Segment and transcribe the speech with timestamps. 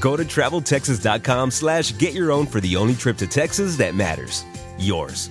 [0.00, 4.44] Go to traveltexas.com slash get your own for the only trip to Texas that matters.
[4.78, 5.30] Yours.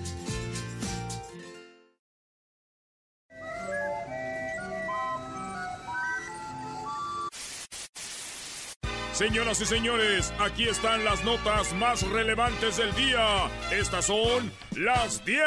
[9.15, 13.49] Señoras y señores, aquí están las notas más relevantes del día.
[13.71, 15.39] Estas son las 10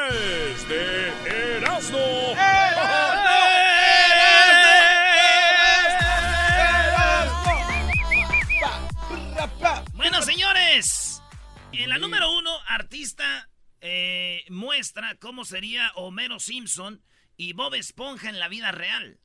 [0.71, 1.99] de Erasmo.
[1.99, 3.65] ¡Eh!
[3.68, 3.68] ¡Oh, bueno,
[11.79, 13.49] en la número uno, artista
[13.81, 17.03] eh, muestra cómo sería Homero Simpson
[17.37, 19.21] y Bob Esponja en la vida real.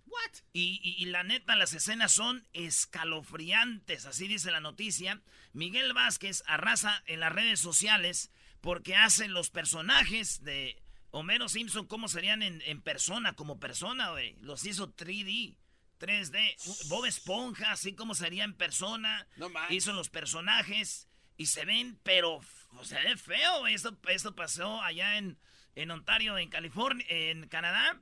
[0.53, 5.21] Y, la neta, las escenas son escalofriantes, así dice la noticia.
[5.51, 12.07] Miguel Vázquez arrasa en las redes sociales porque hace los personajes de Homero Simpson como
[12.07, 14.35] serían en, persona, como persona, güey.
[14.41, 15.57] Los hizo 3D,
[15.99, 16.87] 3D.
[16.87, 19.27] Bob Esponja, así como sería en persona.
[19.69, 22.41] hizo los personajes y se ven, pero
[22.83, 23.67] se ve feo.
[23.67, 25.37] Esto, esto pasó allá en,
[25.75, 27.99] en Ontario, en California, en Canadá.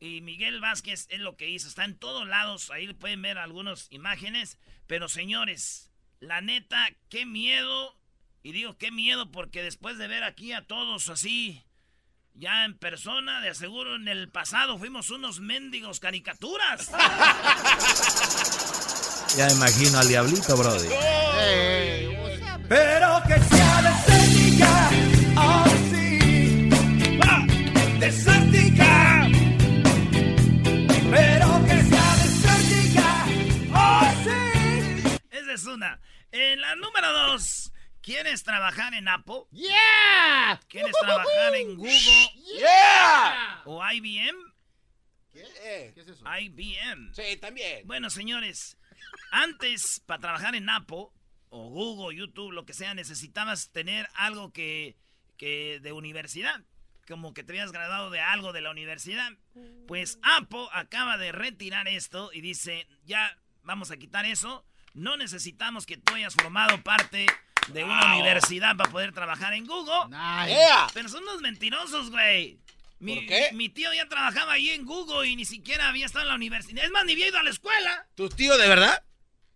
[0.00, 1.68] Y Miguel Vázquez es lo que hizo.
[1.68, 2.70] Está en todos lados.
[2.70, 4.58] Ahí pueden ver algunas imágenes.
[4.86, 5.90] Pero señores,
[6.20, 7.96] la neta, qué miedo.
[8.42, 11.64] Y digo qué miedo porque después de ver aquí a todos así,
[12.34, 16.90] ya en persona, de aseguro en el pasado fuimos unos mendigos caricaturas.
[19.36, 20.86] Ya imagino al diablito, brody.
[22.68, 24.90] Pero que sea desértica,
[25.36, 26.70] oh sí,
[28.00, 29.28] desértica.
[31.10, 33.26] Pero que sea desértica,
[33.74, 34.12] oh.
[35.30, 36.00] Esa es una.
[36.32, 37.70] En la número dos.
[38.00, 39.44] ¿Quieres trabajar en Apple?
[39.50, 40.60] ¡Yeah!
[40.68, 42.30] ¿Quieres trabajar en Google?
[42.58, 43.62] ¡Yeah!
[43.64, 44.36] ¿O IBM?
[45.32, 45.92] ¿Qué?
[45.94, 46.24] ¿Qué es eso?
[46.38, 47.14] IBM.
[47.14, 47.86] Sí, también.
[47.86, 48.76] Bueno, señores,
[49.30, 51.06] antes para trabajar en Apple
[51.56, 54.96] o Google, YouTube, lo que sea, necesitabas tener algo que,
[55.36, 56.60] que de universidad.
[57.06, 59.30] Como que te habías graduado de algo de la universidad.
[59.86, 64.64] Pues Apple acaba de retirar esto y dice, ya vamos a quitar eso.
[64.94, 67.26] No necesitamos que tú hayas formado parte
[67.68, 70.10] de una universidad para poder trabajar en Google.
[70.92, 72.58] Pero son unos mentirosos, güey.
[72.98, 73.50] Mi, ¿Por qué?
[73.52, 76.84] Mi tío ya trabajaba ahí en Google y ni siquiera había estado en la universidad.
[76.84, 78.08] Es más, ni había ido a la escuela.
[78.16, 79.04] ¿Tu tío de verdad?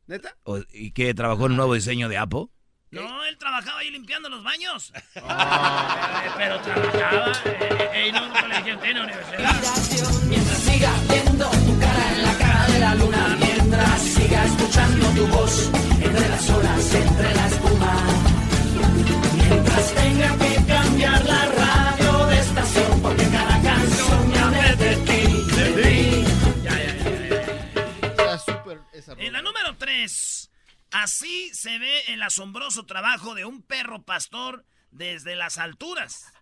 [0.08, 0.34] ¿Neta?
[0.44, 1.14] O- ¿Y qué?
[1.14, 2.46] ¿Trabajó en un nuevo diseño de Apple?
[2.90, 4.92] No, él trabajaba ahí limpiando los baños.
[5.14, 5.20] Eh,
[6.38, 7.32] pero trabajaba.
[8.12, 9.60] no, no, colegio, tiene universidad.
[10.26, 11.50] Mientras siga viendo
[31.58, 36.32] se ve el asombroso trabajo de un perro pastor desde las alturas.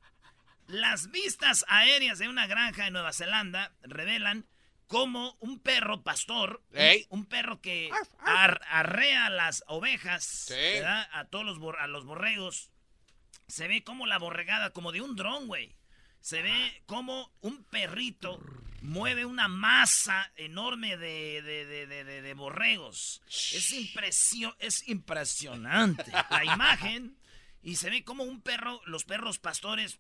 [0.67, 4.47] Las vistas aéreas de una granja en Nueva Zelanda revelan
[4.89, 6.63] cómo un perro pastor,
[7.09, 7.89] un- perro que
[8.19, 10.55] ar- arrea las ovejas, Sí.
[10.55, 11.09] ¿verdad?
[11.13, 12.71] a todos los, bor- a los borregos,
[13.49, 15.77] se ve como la borregada, como de un dron, güey.
[16.21, 18.39] Se ve como un perrito
[18.87, 23.23] mueve una masa enorme de, de, de- de- borregos.
[23.27, 27.17] Es, impresio- es impresionante la imagen.
[27.63, 29.99] Y se ve como un perro, los perros pastores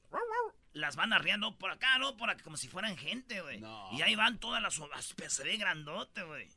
[0.73, 2.17] las van arreando por acá, ¿no?
[2.17, 3.61] Por acá, como si fueran gente, güey.
[3.93, 4.79] Y ahí van todas las
[5.29, 6.49] Se ve grandote, güey.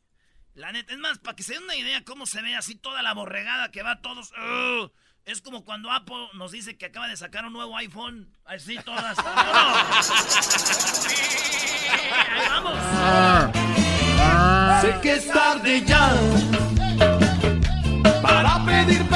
[0.60, 3.02] La neta, es más, para que se den una idea cómo se ve así toda
[3.02, 4.34] la borregada que va todos.
[4.34, 4.92] ¡Ugh!
[5.24, 8.30] es como cuando Apple nos dice que acaba de sacar un nuevo iPhone.
[8.44, 9.18] Así todas.
[12.30, 12.78] ahí vamos.
[14.82, 16.14] Sé que es tarde ya
[18.22, 19.08] para pedir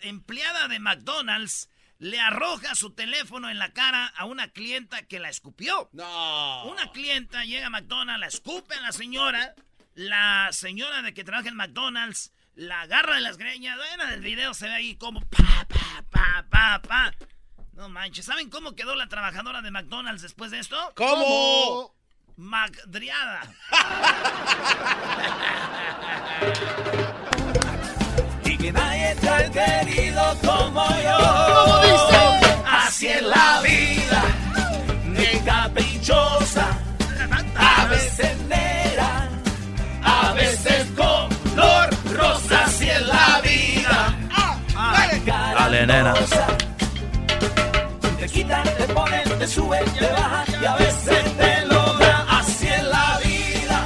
[0.00, 1.68] empleada de McDonald's
[1.98, 5.88] le arroja su teléfono en la cara a una clienta que la escupió.
[5.92, 6.64] No.
[6.66, 9.54] Una clienta llega a McDonald's, la escupe a la señora,
[9.94, 13.76] la señora de que trabaja en McDonald's la agarra de las greñas.
[13.76, 17.14] Bueno, en el video se ve ahí como pa, pa, pa, pa, pa.
[17.72, 20.76] No manches, ¿saben cómo quedó la trabajadora de McDonald's después de esto?
[20.96, 21.94] ¿Cómo?
[22.36, 23.54] Magdriada.
[28.56, 31.18] y que nadie tan querido como yo.
[32.66, 34.22] Así es la vida,
[35.04, 36.66] de caprichosa,
[37.56, 39.28] a veces negra,
[40.02, 42.64] a veces color rosa.
[42.64, 44.16] Así es la vida.
[45.26, 46.14] Dale, nena.
[48.18, 52.28] Te quitan, te ponen, te suben, te bajan y a veces te logran.
[52.28, 53.84] Así es la vida.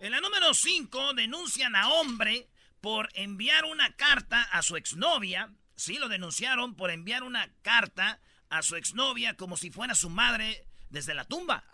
[0.00, 2.51] En la número 5 denuncian a hombre
[2.82, 5.50] por enviar una carta a su exnovia.
[5.76, 8.20] Sí, lo denunciaron por enviar una carta
[8.50, 11.64] a su exnovia como si fuera su madre desde la tumba.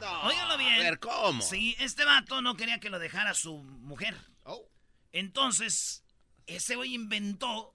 [0.00, 0.22] No.
[0.22, 0.74] Óiganlo bien.
[0.74, 1.40] A ver, ¿cómo?
[1.40, 4.16] Sí, este vato no quería que lo dejara su mujer.
[4.42, 4.68] Oh.
[5.12, 6.04] Entonces,
[6.46, 7.74] ese güey inventó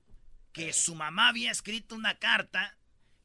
[0.52, 2.78] que su mamá había escrito una carta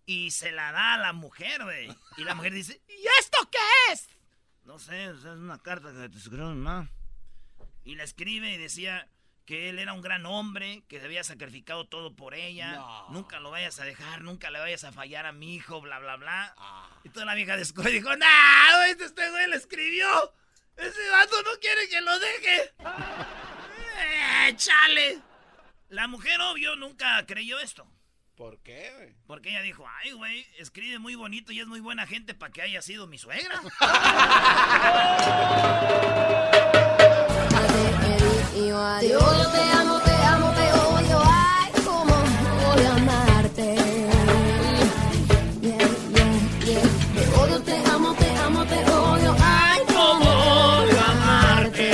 [0.06, 1.88] y se la da a la mujer, güey.
[2.16, 4.08] Y la mujer dice, ¿y esto qué es?
[4.64, 6.88] No sé, es una carta que te escribió mi mamá.
[7.84, 9.08] Y la escribe y decía
[9.52, 12.72] que él era un gran hombre, que se había sacrificado todo por ella.
[12.72, 13.08] No.
[13.10, 16.16] Nunca lo vayas a dejar, nunca le vayas a fallar a mi hijo, bla, bla,
[16.16, 16.54] bla.
[16.56, 16.88] Ah.
[17.04, 18.24] Y toda la vieja descubrió y dijo, ¡No!
[18.78, 20.32] güey, Este güey le escribió.
[20.78, 22.72] Ese vato no quiere que lo deje.
[24.48, 25.20] ¡Eh, chale!
[25.90, 27.86] La mujer, obvio, nunca creyó esto.
[28.34, 29.14] ¿Por qué, güey?
[29.26, 32.62] Porque ella dijo, ay, güey, escribe muy bonito y es muy buena gente para que
[32.62, 33.60] haya sido mi suegra.
[38.52, 39.18] Te odio,
[39.50, 41.22] te amo, te amo, te odio.
[41.24, 42.14] Ay, cómo
[42.60, 43.74] voy a amarte.
[45.62, 45.78] Yeah,
[46.12, 46.34] yeah,
[46.66, 46.86] yeah.
[47.14, 49.36] Te odio, te amo, te amo, te odio.
[49.40, 50.30] Ay, cómo
[50.80, 51.90] odio amarte.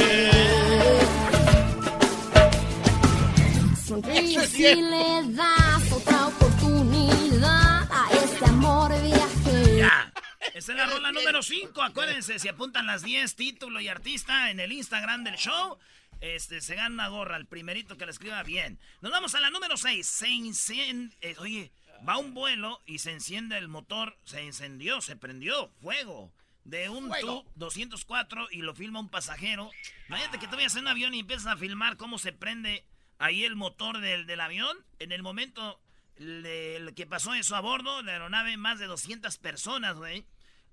[3.87, 9.77] Sonríe si le das otra oportunidad a este amor viaje.
[9.77, 10.13] Ya.
[10.55, 11.81] Esa es la rola número 5.
[11.81, 15.79] Acuérdense, si apuntan las 10, título y artista en el Instagram del show,
[16.21, 17.37] este, se gana gorra.
[17.37, 18.79] El primerito que la escriba bien.
[19.01, 20.07] Nos vamos a la número 6.
[20.07, 21.17] Se enciende.
[21.21, 21.73] eh, oye,
[22.09, 24.19] va un vuelo y se enciende el motor.
[24.25, 25.71] Se encendió, se prendió.
[25.81, 26.33] Fuego.
[26.65, 27.45] De un Fuego.
[27.45, 29.71] Tu 204 y lo filma un pasajero.
[30.09, 32.85] Imagínate que te vayas en un avión y empiezas a filmar cómo se prende
[33.19, 34.77] ahí el motor del, del avión.
[34.99, 35.81] En el momento
[36.17, 40.27] le- le- que pasó eso a bordo, la aeronave, más de 200 personas, güey.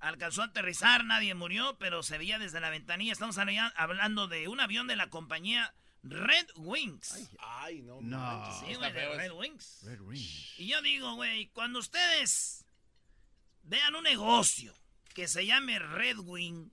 [0.05, 3.11] Alcanzó a aterrizar, nadie murió, pero se veía desde la ventanilla.
[3.11, 5.73] Estamos allá hablando de un avión de la compañía
[6.03, 7.31] Red Wings.
[7.39, 7.99] Ay, no.
[8.01, 8.17] No.
[8.19, 9.31] manches, Sí, güey, de Red.
[9.31, 9.79] Wings.
[9.83, 10.29] Red Ring.
[10.59, 12.65] Y yo digo, güey, cuando ustedes
[13.63, 14.75] vean un negocio
[15.15, 16.69] que se llame Red Wing,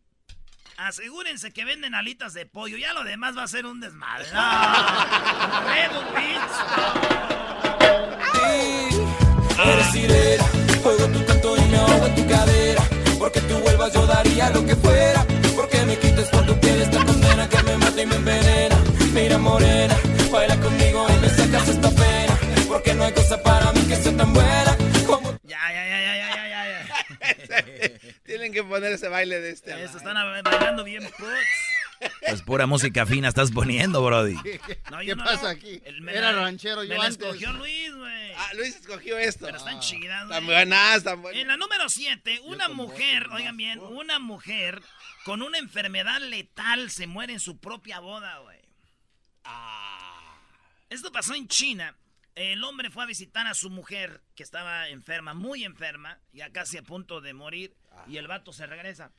[0.76, 2.76] asegúrense que venden alitas de pollo.
[2.76, 4.30] Ya lo demás va a ser un desmadre.
[4.30, 4.40] No.
[5.72, 6.52] Red Wings.
[9.58, 10.44] Eres sirena,
[10.82, 11.21] juego tu
[13.32, 15.24] Porque tú vuelvas yo daría lo que fuera.
[15.56, 18.76] Porque me quites por tu piel esta condena que me mata y me envenena.
[19.14, 19.96] Mira morena,
[20.30, 22.38] baila conmigo y me sacas esta pena.
[22.68, 26.14] Porque no hay cosa para mí que sea tan buena como Ya, ya, ya, ya,
[26.16, 26.62] ya, ya,
[27.48, 28.00] ya.
[28.24, 29.82] Tienen que poner ese baile de este.
[29.82, 31.71] Eso, están bailando bien puts.
[32.26, 34.34] Pues pura música fina estás poniendo, Brody.
[34.90, 35.48] No, ¿Qué no, pasa no.
[35.48, 35.80] aquí?
[35.84, 37.18] El- me Era la- ranchero me yo la antes.
[37.20, 38.32] escogió Luis, güey.
[38.36, 39.46] Ah, Luis escogió esto.
[39.46, 40.56] Pero están Ah, chidas, Están güey.
[40.56, 41.46] buenas, están En buenas.
[41.46, 44.80] la número 7, una mujer, oigan bien, una mujer
[45.24, 48.60] con una enfermedad letal se muere en su propia boda, güey.
[49.44, 50.38] Ah.
[50.90, 51.96] Esto pasó en China.
[52.34, 56.78] El hombre fue a visitar a su mujer que estaba enferma, muy enferma, ya casi
[56.78, 57.74] a punto de morir,
[58.06, 59.10] y el vato se regresa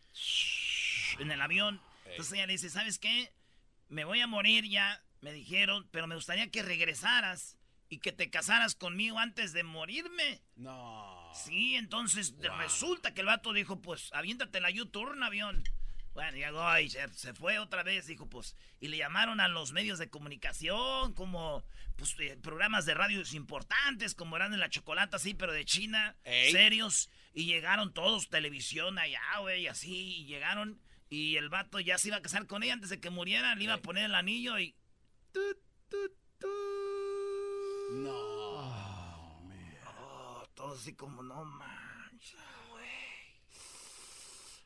[1.19, 1.79] en el avión.
[2.05, 3.33] Entonces ella le dice, ¿sabes qué?
[3.89, 7.57] Me voy a morir ya, me dijeron, pero me gustaría que regresaras
[7.89, 10.41] y que te casaras conmigo antes de morirme.
[10.55, 11.31] No.
[11.35, 15.63] Sí, entonces de- resulta que el vato dijo, pues, aviéntate la U-Turn, avión.
[16.13, 19.71] Bueno, llegó y se, se fue otra vez, dijo, pues, y le llamaron a los
[19.73, 21.63] medios de comunicación, como,
[21.95, 26.15] pues, eh, programas de radios importantes, como eran en la chocolata, así, pero de China,
[26.23, 26.51] Ey.
[26.51, 30.79] serios, y llegaron todos, televisión allá, güey, así, y llegaron,
[31.13, 33.65] y el vato ya se iba a casar con ella antes de que muriera, le
[33.65, 34.75] iba a poner el anillo y...
[35.31, 36.49] tut, tut, tut.
[37.91, 38.09] No.
[39.99, 42.39] Oh, todo así como, no manches,
[42.71, 42.83] güey.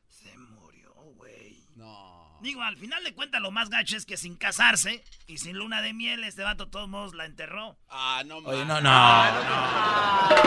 [0.08, 1.66] Se murió, güey.
[1.76, 2.40] No.
[2.42, 5.82] Digo, al final de cuentas lo más gacho es que sin casarse y sin luna
[5.82, 7.78] de miel, este vato de todos modos la enterró.
[7.90, 8.84] Ah, no Oye, mames.
[8.84, 9.36] no, no.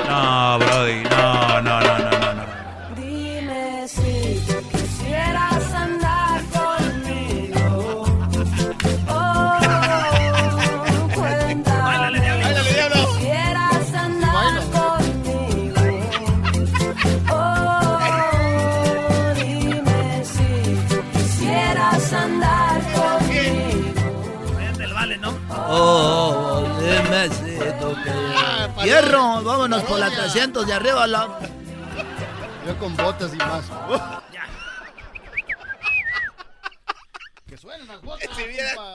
[0.08, 2.94] No, Brody, no, no, no, no, no, no.
[2.96, 4.19] Dime si
[29.60, 31.06] vámonos por la 300 de arriba.
[31.06, 31.38] La...
[32.66, 33.68] Yo con botas y más.
[34.32, 34.48] Ya.
[37.46, 38.28] Que suenen las botas.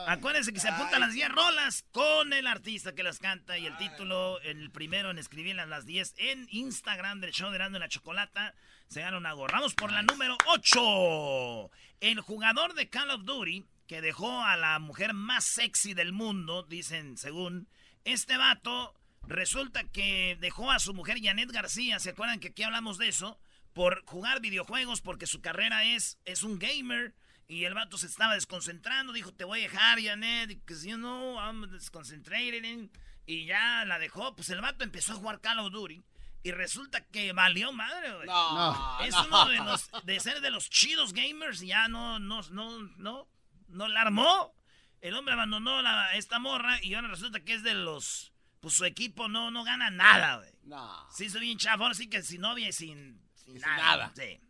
[0.08, 3.76] Acuérdense que se apuntan las 10 rolas con el artista que las canta y el
[3.76, 7.88] título, el primero en escribirlas las 10 en Instagram del show de Erasmo y la
[7.88, 8.54] Chocolata.
[8.88, 9.58] Se gana una gorra.
[9.58, 11.70] Vamos por la número 8.
[12.00, 16.64] El jugador de Call of Duty que dejó a la mujer más sexy del mundo,
[16.64, 17.68] dicen según,
[18.04, 18.94] este vato
[19.28, 23.38] resulta que dejó a su mujer Janet García, ¿se acuerdan que aquí hablamos de eso?
[23.72, 27.14] Por jugar videojuegos, porque su carrera es, es un gamer.
[27.48, 31.38] Y el vato se estaba desconcentrando, dijo, te voy a dejar, Janet, because you know,
[31.38, 32.64] I'm desconcentrated.
[32.64, 32.90] in-".
[33.26, 36.02] Y ya la dejó, pues el vato empezó a jugar Call of Duty.
[36.42, 38.26] Y resulta que valió madre, güey.
[38.26, 39.26] No, Es no.
[39.26, 43.28] uno de los, de ser de los chidos gamers, y ya no, no, no, no,
[43.68, 44.54] no la armó.
[45.00, 48.84] El hombre abandonó la, esta morra y ahora resulta que es de los, pues su
[48.84, 50.50] equipo no, no gana nada, güey.
[50.64, 51.06] No.
[51.10, 53.76] Sí, soy bien chafo, ahora sí que sin novia y sin, sin sin nada.
[53.76, 54.12] nada.
[54.16, 54.40] Sí.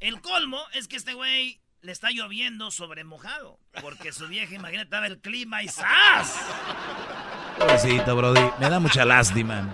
[0.00, 3.60] El colmo es que este güey le está lloviendo sobre mojado.
[3.80, 6.40] Porque su vieja, imagínate, estaba el clima y ¡zas!
[7.58, 8.40] Pobrecito, Brody.
[8.58, 9.72] Me da mucha lástima.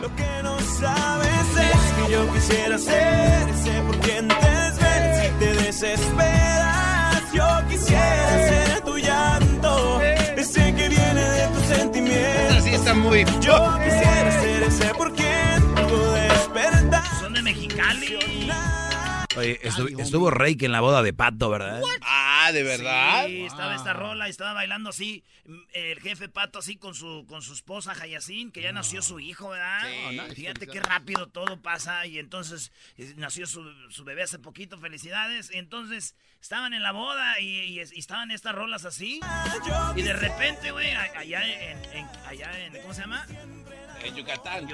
[0.00, 5.38] Lo que no sabes es que yo quisiera ser ese por quien te desvelas si
[5.38, 6.47] te desesperas.
[12.88, 13.24] Está muy...
[13.40, 15.28] Yo quisiera ser ese por quien.
[17.20, 18.18] Son de Mexicali.
[19.36, 21.80] Oye, estu- estuvo Reik en la boda de Pato, ¿verdad?
[22.48, 23.26] Ah, ¿de verdad?
[23.26, 25.24] Sí, estaba esta rola y estaba bailando así.
[25.46, 29.20] mm, El jefe Pato así con su, con su esposa Hayacín, que ya nació su
[29.20, 29.80] hijo, ¿verdad?
[29.88, 30.16] Sí.
[30.16, 32.06] nice, Fíjate qué rápido todo pasa.
[32.06, 35.50] Y entonces eh, nació su, su bebé hace poquito, felicidades.
[35.52, 39.20] Y entonces estaban en la boda y, y- y estaban estas rolas así.
[39.96, 43.26] Y de repente, güey, allá en, en- allá en, ¿cómo se llama?
[44.02, 44.62] En Yucatán.
[44.62, 44.68] En.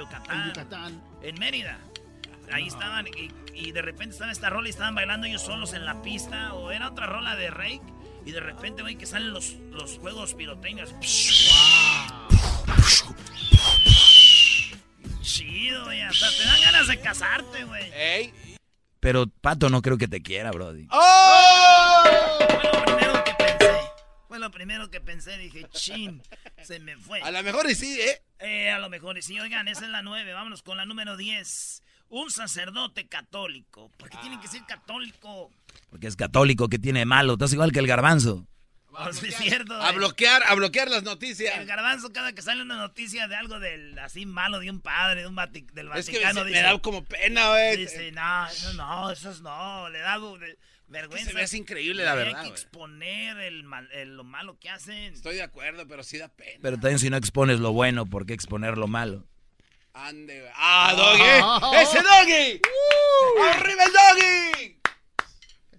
[0.47, 1.03] Yucatán.
[1.23, 1.79] En Mérida.
[2.51, 5.85] Ahí estaban y, y de repente estaba esta rola y estaban bailando ellos solos en
[5.85, 6.53] la pista.
[6.53, 7.81] O era otra rola de Rake.
[8.25, 10.95] Y de repente, güey, que salen los, los juegos pirotécnicos.
[15.21, 16.01] Chido, güey.
[16.01, 17.91] Hasta te dan ganas de casarte, güey.
[17.93, 18.33] ¡Ey!
[18.99, 20.87] Pero Pato no creo que te quiera, Brody.
[20.89, 22.03] ¡Oh!
[22.39, 23.79] Fue lo primero que pensé.
[24.27, 25.37] Fue lo primero que pensé.
[25.37, 26.23] Dije, chin,
[26.63, 27.21] se me fue.
[27.21, 28.21] A lo mejor y sí, ¿eh?
[28.39, 30.33] Eh, a lo mejor, y sí, oigan, esa es la nueve.
[30.33, 31.83] Vámonos con la número 10.
[32.09, 33.91] Un sacerdote católico.
[33.97, 35.51] ¿Por qué tiene que ser católico?
[35.89, 37.33] Porque es católico, que tiene de malo?
[37.33, 38.47] Estás igual que el garbanzo.
[38.97, 39.73] Oh, sí, es cierto.
[39.81, 39.95] A eh.
[39.95, 41.65] bloquear, a bloquear las El noticias.
[41.67, 45.27] garbanzo, cada que sale una noticia de algo del así malo de un padre, de
[45.27, 47.75] un Vati- del Es que Vaticano, me, dice, da como pena, güey.
[47.75, 50.57] dice, no, eso no, eso es no, le da du- de-
[50.87, 51.27] vergüenza.
[51.31, 54.69] se me hace increíble, la verdad, Hay que exponer el mal- el- lo malo que
[54.69, 55.13] hacen.
[55.13, 56.59] Estoy de acuerdo, pero sí da pena.
[56.61, 59.27] Pero también si no expones lo bueno, ¿por qué exponer lo malo?
[59.95, 60.51] Ande, güey.
[60.55, 61.77] ¡Ah, Doggy!
[61.81, 62.61] ¡Ese Doggy!
[63.53, 64.81] ¡Arriba el Doggy!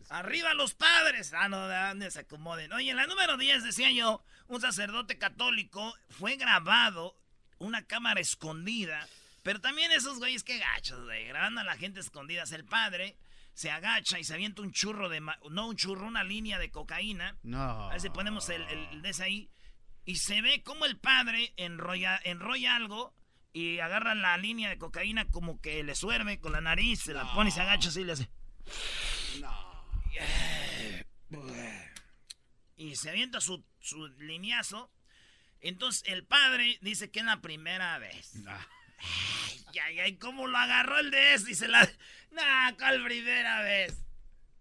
[0.09, 1.33] Arriba los padres.
[1.35, 2.73] Ah, no, de dónde se acomoden.
[2.73, 7.17] Oye, en la número 10 decía yo, un sacerdote católico fue grabado
[7.59, 9.07] una cámara escondida.
[9.43, 11.27] Pero también esos güeyes que gachos, güey.
[11.27, 12.53] Grabando a la gente escondidas.
[12.53, 13.17] El padre
[13.55, 15.21] se agacha y se avienta un churro de...
[15.21, 17.37] ma- No un churro, una línea de cocaína.
[17.43, 17.89] No.
[17.89, 19.51] A ver si ponemos el, el, el de ese ahí.
[20.05, 23.13] Y se ve como el padre enrolla, enrolla algo
[23.57, 27.33] y agarra la línea de cocaína como que le suerve con la nariz, se la
[27.33, 28.29] pone y se agacha así y le hace...
[29.41, 29.87] No.
[32.77, 34.93] y se avienta su, su lineazo.
[35.61, 38.35] Entonces el padre dice que es la primera vez.
[38.99, 41.53] Ay, ay, ay, ¿cómo lo agarró el de ese?
[41.53, 41.89] Y se la.
[42.33, 44.05] Nah, ¿cuál primera vez?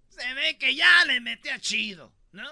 [0.08, 2.50] Se ve que ya le metía chido, ¿no?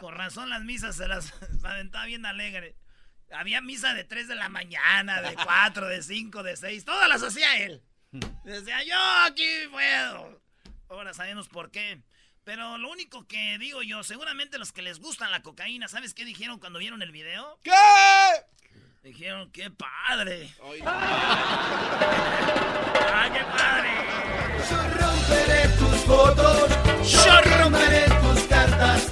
[0.00, 1.32] Con razón las misas se las
[1.62, 2.74] aventaba bien alegre.
[3.32, 7.22] Había misa de 3 de la mañana, de 4, de 5, de 6, todas las
[7.22, 7.80] hacía él.
[8.44, 10.40] Decía, yo aquí puedo.
[10.88, 12.00] Ahora sabemos por qué.
[12.44, 16.26] Pero lo único que digo yo, seguramente los que les gustan la cocaína, ¿sabes qué
[16.26, 17.58] dijeron cuando vieron el video?
[17.62, 17.70] ¿Qué?
[19.02, 20.54] Dijeron, qué padre.
[20.60, 21.70] Oye, ¡Ah,
[23.32, 23.90] qué padre!
[24.70, 26.68] Yo romperé tus fotos,
[27.10, 29.08] yo romperé tus cartas,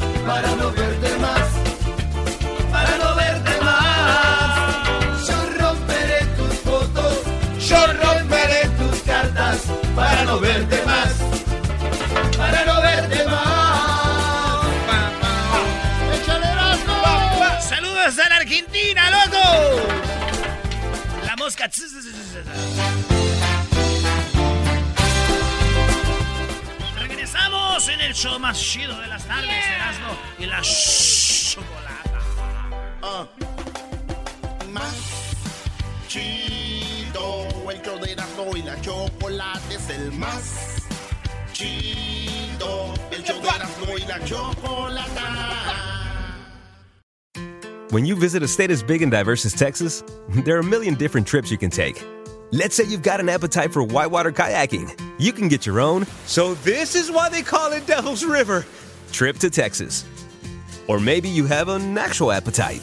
[9.94, 11.14] para no verte más,
[12.36, 14.66] para no verte más.
[16.14, 19.80] ¡Échale las ¡Saludos a la Argentina, loco!
[21.26, 21.70] La mosca.
[26.98, 29.76] Regresamos en el show más chido de las tardes, yeah.
[29.76, 32.20] Erasmo y la chocolata.
[33.02, 33.26] Ah.
[34.70, 34.94] Más
[36.08, 40.82] chido el show de Erasmo y la chocolate es el más
[41.52, 42.94] chido.
[43.10, 45.28] El show de Erasmo y la chocolata.
[47.90, 50.02] When you visit a state as big and diverse as Texas,
[50.44, 52.02] there are a million different trips you can take.
[52.50, 54.98] Let's say you've got an appetite for whitewater kayaking.
[55.18, 56.06] You can get your own.
[56.26, 58.64] So this is why they call it Devil's River.
[59.12, 60.04] Trip to Texas.
[60.88, 62.82] Or maybe you have an actual appetite.